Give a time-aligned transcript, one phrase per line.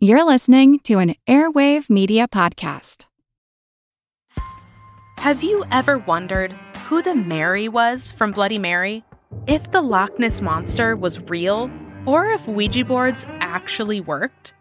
[0.00, 3.06] You're listening to an Airwave Media Podcast.
[5.18, 6.52] Have you ever wondered
[6.86, 9.02] who the Mary was from Bloody Mary?
[9.48, 11.68] If the Loch Ness Monster was real,
[12.06, 14.52] or if Ouija boards actually worked?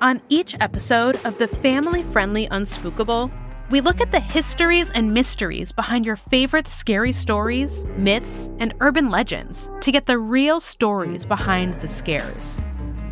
[0.00, 3.30] On each episode of the family friendly Unspookable,
[3.70, 9.08] we look at the histories and mysteries behind your favorite scary stories, myths, and urban
[9.08, 12.60] legends to get the real stories behind the scares.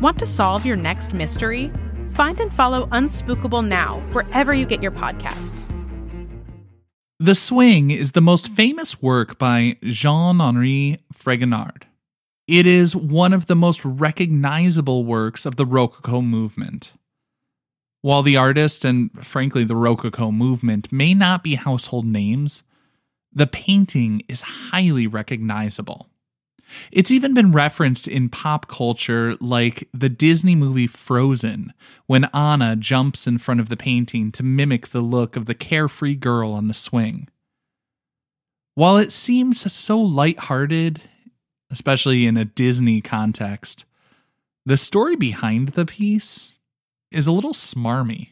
[0.00, 1.70] Want to solve your next mystery?
[2.12, 5.70] Find and follow Unspookable now wherever you get your podcasts.
[7.18, 11.82] The Swing is the most famous work by Jean Honore Fragonard.
[12.48, 16.94] It is one of the most recognizable works of the Rococo movement.
[18.00, 22.62] While the artist and, frankly, the Rococo movement may not be household names,
[23.32, 26.09] the painting is highly recognizable.
[26.92, 31.72] It's even been referenced in pop culture, like the Disney movie Frozen,
[32.06, 36.14] when Anna jumps in front of the painting to mimic the look of the carefree
[36.14, 37.28] girl on the swing.
[38.74, 41.02] While it seems so lighthearted,
[41.70, 43.84] especially in a Disney context,
[44.64, 46.52] the story behind the piece
[47.10, 48.28] is a little smarmy.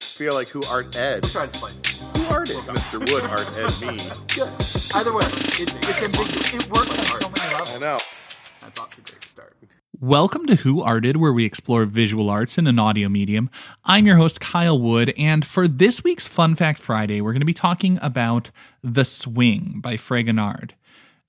[0.00, 1.24] feel like who art Ed?
[1.24, 2.21] Try to spice it.
[2.48, 2.66] Who art?
[2.66, 3.12] Mr.
[3.12, 4.02] Wood art Ed me.
[4.34, 4.50] Good.
[4.94, 6.54] Either way, it, it's ambiguous.
[6.54, 7.76] It works on so many levels.
[7.76, 7.98] I know.
[8.60, 9.56] That's off to a great start.
[10.00, 13.48] Welcome to Who Arted, where we explore visual arts in an audio medium.
[13.84, 17.46] I'm your host, Kyle Wood, and for this week's Fun Fact Friday, we're going to
[17.46, 18.50] be talking about
[18.82, 20.72] The Swing by Fragonard.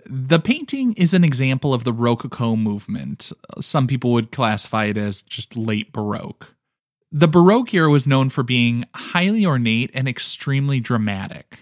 [0.08, 3.31] The painting is an example of the Rococo movement.
[3.61, 6.55] Some people would classify it as just late Baroque.
[7.16, 11.59] The Baroque era was known for being highly ornate and extremely dramatic.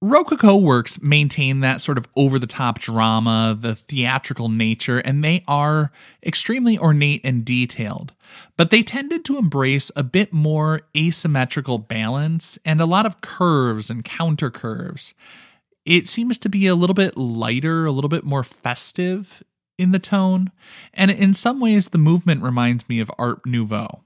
[0.00, 5.44] Rococo works maintain that sort of over the top drama, the theatrical nature, and they
[5.46, 5.92] are
[6.26, 8.12] extremely ornate and detailed.
[8.56, 13.88] But they tended to embrace a bit more asymmetrical balance and a lot of curves
[13.88, 15.14] and counter curves.
[15.86, 19.44] It seems to be a little bit lighter, a little bit more festive
[19.78, 20.50] in the tone,
[20.92, 24.02] and in some ways, the movement reminds me of Art Nouveau.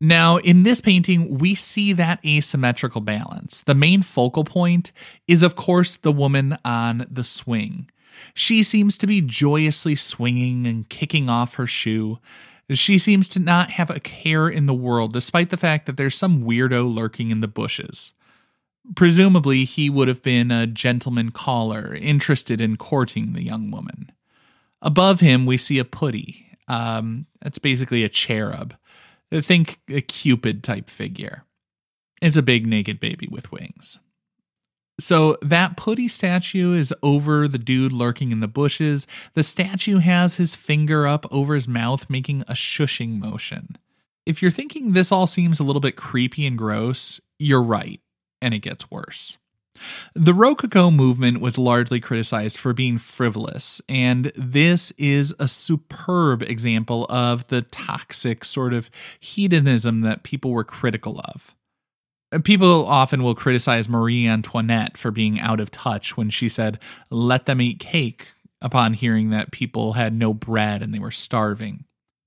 [0.00, 3.62] Now, in this painting, we see that asymmetrical balance.
[3.62, 4.92] The main focal point
[5.26, 7.90] is, of course, the woman on the swing.
[8.34, 12.18] She seems to be joyously swinging and kicking off her shoe.
[12.70, 16.16] She seems to not have a care in the world, despite the fact that there's
[16.16, 18.12] some weirdo lurking in the bushes.
[18.94, 24.12] Presumably, he would have been a gentleman caller, interested in courting the young woman.
[24.82, 26.46] Above him, we see a putti.
[26.68, 28.74] Um, that's basically a cherub.
[29.32, 31.44] Think a Cupid type figure.
[32.22, 33.98] It's a big naked baby with wings.
[34.98, 39.06] So that putti statue is over the dude lurking in the bushes.
[39.34, 43.76] The statue has his finger up over his mouth, making a shushing motion.
[44.24, 48.00] If you're thinking this all seems a little bit creepy and gross, you're right,
[48.40, 49.36] and it gets worse.
[50.14, 57.06] The Rococo movement was largely criticized for being frivolous, and this is a superb example
[57.08, 61.54] of the toxic sort of hedonism that people were critical of.
[62.44, 66.78] People often will criticize Marie Antoinette for being out of touch when she said,
[67.10, 71.84] let them eat cake, upon hearing that people had no bread and they were starving.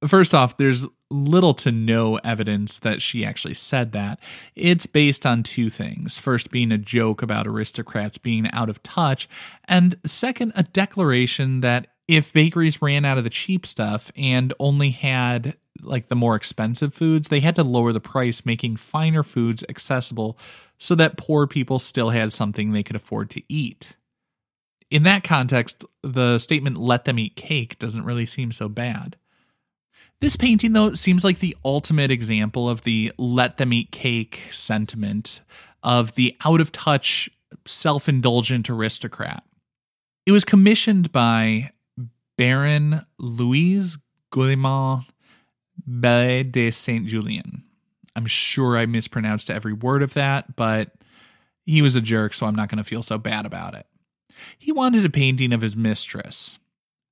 [0.08, 4.20] First off, there's little to no evidence that she actually said that.
[4.56, 6.18] It's based on two things.
[6.18, 9.28] First, being a joke about aristocrats being out of touch,
[9.66, 14.90] and second, a declaration that if bakeries ran out of the cheap stuff and only
[14.90, 19.64] had like the more expensive foods, they had to lower the price, making finer foods
[19.70, 20.38] accessible
[20.78, 23.96] so that poor people still had something they could afford to eat.
[24.90, 29.16] In that context, the statement, let them eat cake, doesn't really seem so bad.
[30.22, 35.42] This painting, though, seems like the ultimate example of the let them eat cake sentiment
[35.82, 37.30] of the out of touch,
[37.66, 39.44] self indulgent aristocrat.
[40.26, 41.72] It was commissioned by
[42.38, 43.98] Baron Louis
[44.32, 45.06] Guillaume
[45.86, 47.64] Belle de Saint Julien.
[48.16, 50.92] I'm sure I mispronounced every word of that, but
[51.66, 53.86] he was a jerk, so I'm not going to feel so bad about it.
[54.58, 56.60] He wanted a painting of his mistress.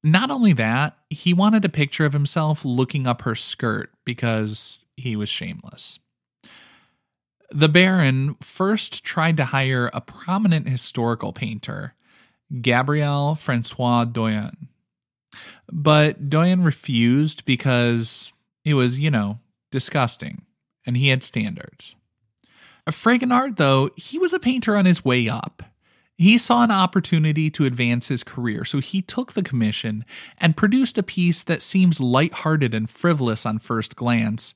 [0.04, 5.16] Not only that, he wanted a picture of himself looking up her skirt because he
[5.16, 6.00] was shameless.
[7.52, 11.94] The Baron first tried to hire a prominent historical painter,
[12.62, 14.68] Gabriel Francois Doyen.
[15.72, 18.32] But Doyen refused because
[18.66, 19.40] it was, you know,
[19.72, 20.44] disgusting,
[20.86, 21.96] and he had standards.
[22.90, 25.64] Fragonard, though, he was a painter on his way up.
[26.18, 30.04] He saw an opportunity to advance his career, so he took the commission
[30.40, 34.56] and produced a piece that seems lighthearted and frivolous on first glance,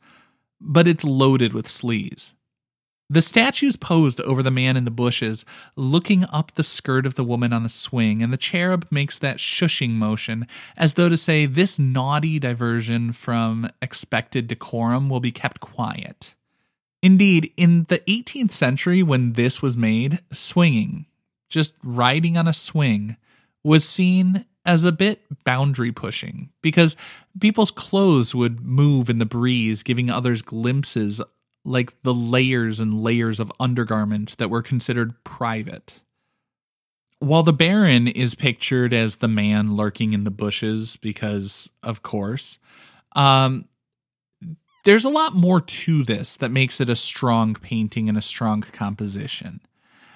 [0.60, 2.34] but it's loaded with sleaze.
[3.12, 7.26] The statue's posed over the man in the bushes, looking up the skirt of the
[7.26, 10.48] woman on the swing, and the cherub makes that shushing motion,
[10.78, 16.36] as though to say this naughty diversion from expected decorum will be kept quiet.
[17.04, 21.06] Indeed, in the 18th century, when this was made, swinging,
[21.52, 23.18] just riding on a swing,
[23.64, 26.96] was seen as a bit boundary pushing because
[27.40, 31.22] people's clothes would move in the breeze, giving others glimpses
[31.64, 36.02] like the layers and layers of undergarment that were considered private.
[37.20, 42.58] While the Baron is pictured as the man lurking in the bushes, because of course,
[43.16, 43.66] um,
[44.86, 48.62] there's a lot more to this that makes it a strong painting and a strong
[48.62, 49.62] composition.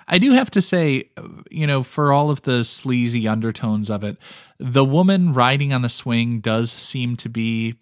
[0.07, 1.09] I do have to say,
[1.49, 4.17] you know, for all of the sleazy undertones of it,
[4.59, 7.75] the woman riding on the swing does seem to be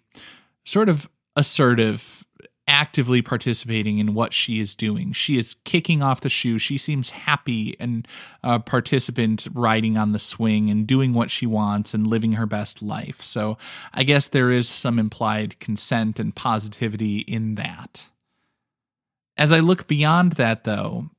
[0.64, 2.24] sort of assertive,
[2.66, 5.12] actively participating in what she is doing.
[5.12, 6.58] She is kicking off the shoe.
[6.58, 8.08] She seems happy and
[8.42, 12.82] a participant riding on the swing and doing what she wants and living her best
[12.82, 13.20] life.
[13.20, 13.58] So
[13.92, 18.08] I guess there is some implied consent and positivity in that.
[19.36, 21.10] As I look beyond that, though,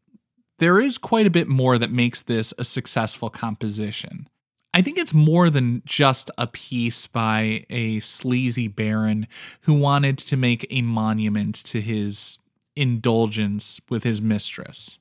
[0.59, 4.27] there is quite a bit more that makes this a successful composition.
[4.73, 9.27] I think it's more than just a piece by a sleazy baron
[9.61, 12.39] who wanted to make a monument to his
[12.75, 14.99] indulgence with his mistress.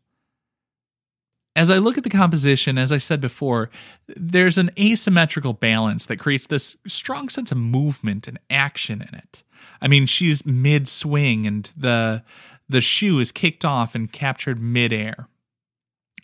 [1.56, 3.70] As I look at the composition, as I said before,
[4.08, 9.42] there's an asymmetrical balance that creates this strong sense of movement and action in it.
[9.80, 12.24] I mean, she's mid swing and the
[12.68, 15.28] the shoe is kicked off and captured midair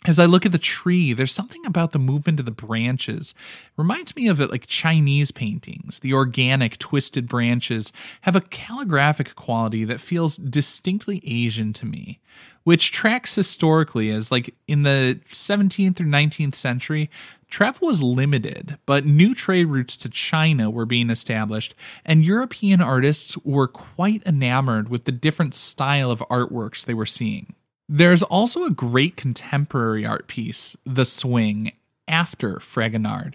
[0.05, 3.35] as I look at the tree, there's something about the movement of the branches.
[3.37, 5.99] It reminds me of it like Chinese paintings.
[5.99, 12.19] The organic, twisted branches have a calligraphic quality that feels distinctly Asian to me,
[12.63, 17.11] which tracks historically as like in the 17th or 19th century,
[17.51, 23.37] travel was limited, but new trade routes to China were being established, and European artists
[23.39, 27.53] were quite enamored with the different style of artworks they were seeing.
[27.93, 31.73] There's also a great contemporary art piece, The Swing,
[32.07, 33.33] after Fragonard.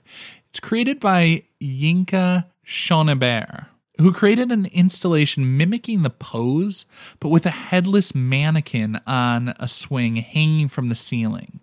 [0.48, 3.66] It's created by Yinka Shonibare,
[3.98, 6.86] who created an installation mimicking the pose,
[7.20, 11.60] but with a headless mannequin on a swing hanging from the ceiling.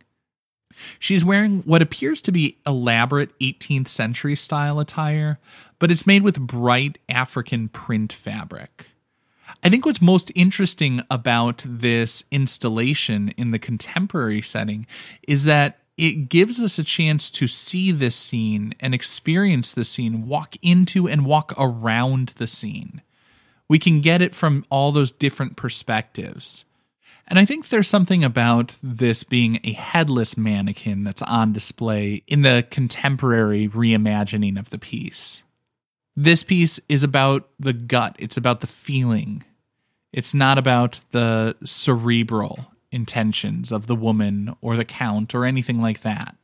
[0.99, 5.39] She's wearing what appears to be elaborate 18th century style attire,
[5.79, 8.92] but it's made with bright African print fabric.
[9.65, 14.85] I think what's most interesting about this installation in the contemporary setting
[15.25, 20.27] is that it gives us a chance to see this scene and experience the scene,
[20.27, 23.01] walk into and walk around the scene.
[23.69, 26.65] We can get it from all those different perspectives.
[27.25, 32.41] And I think there's something about this being a headless mannequin that's on display in
[32.41, 35.41] the contemporary reimagining of the piece.
[36.17, 39.43] This piece is about the gut, it's about the feeling,
[40.13, 46.01] it's not about the cerebral intentions of the woman or the count or anything like
[46.01, 46.35] that.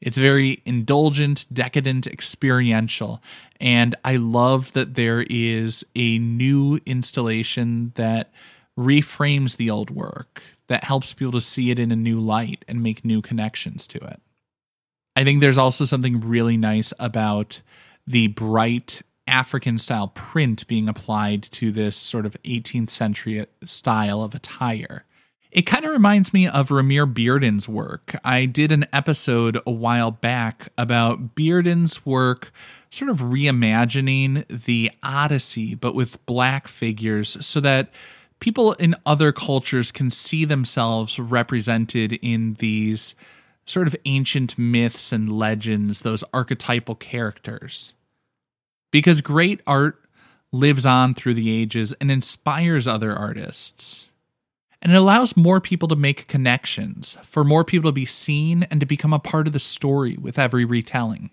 [0.00, 3.20] It's very indulgent, decadent, experiential.
[3.60, 8.32] And I love that there is a new installation that
[8.78, 12.82] reframes the old work, that helps people to see it in a new light and
[12.82, 14.20] make new connections to it.
[15.16, 17.60] I think there's also something really nice about
[18.06, 24.34] the bright African style print being applied to this sort of 18th century style of
[24.34, 25.04] attire.
[25.50, 28.14] It kind of reminds me of Romare Bearden's work.
[28.22, 32.52] I did an episode a while back about Bearden's work,
[32.90, 37.90] sort of reimagining the Odyssey, but with black figures, so that
[38.40, 43.14] people in other cultures can see themselves represented in these
[43.64, 47.94] sort of ancient myths and legends, those archetypal characters
[48.90, 50.02] because great art
[50.52, 54.08] lives on through the ages and inspires other artists.
[54.80, 58.78] And it allows more people to make connections, for more people to be seen and
[58.80, 61.30] to become a part of the story with every retelling.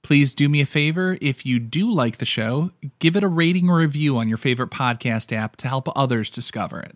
[0.03, 3.67] Please do me a favor if you do like the show, give it a rating
[3.67, 6.95] or review on your favorite podcast app to help others discover it.